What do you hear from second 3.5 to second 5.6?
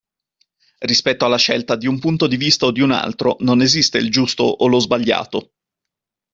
esiste il giusto o lo sbagliato.